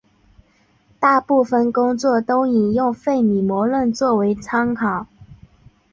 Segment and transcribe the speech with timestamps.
[0.99, 5.05] 大部分工作都引用费米悖论作为参考。